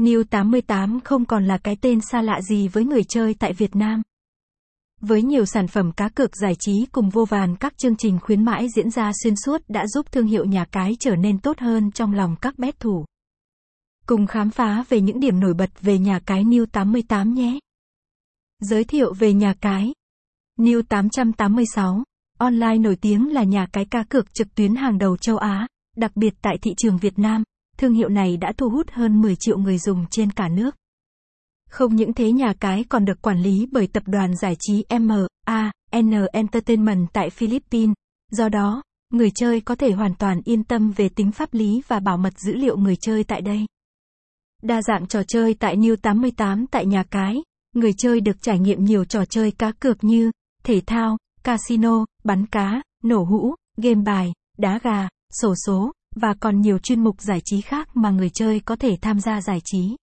[0.00, 3.76] New 88 không còn là cái tên xa lạ gì với người chơi tại Việt
[3.76, 4.02] Nam.
[5.00, 8.44] Với nhiều sản phẩm cá cược giải trí cùng vô vàn các chương trình khuyến
[8.44, 11.90] mãi diễn ra xuyên suốt đã giúp thương hiệu nhà cái trở nên tốt hơn
[11.90, 13.04] trong lòng các bet thủ.
[14.06, 17.58] Cùng khám phá về những điểm nổi bật về nhà cái New 88 nhé.
[18.60, 19.92] Giới thiệu về nhà cái.
[20.58, 22.04] New 886,
[22.38, 26.16] online nổi tiếng là nhà cái cá cược trực tuyến hàng đầu châu Á, đặc
[26.16, 27.42] biệt tại thị trường Việt Nam,
[27.80, 30.76] thương hiệu này đã thu hút hơn 10 triệu người dùng trên cả nước.
[31.70, 35.70] Không những thế nhà cái còn được quản lý bởi tập đoàn giải trí MAN
[36.32, 37.94] Entertainment tại Philippines,
[38.30, 42.00] do đó, người chơi có thể hoàn toàn yên tâm về tính pháp lý và
[42.00, 43.66] bảo mật dữ liệu người chơi tại đây.
[44.62, 47.36] Đa dạng trò chơi tại New 88 tại nhà cái,
[47.74, 50.30] người chơi được trải nghiệm nhiều trò chơi cá cược như
[50.64, 55.08] thể thao, casino, bắn cá, nổ hũ, game bài, đá gà,
[55.42, 58.96] sổ số, và còn nhiều chuyên mục giải trí khác mà người chơi có thể
[59.02, 59.96] tham gia giải trí.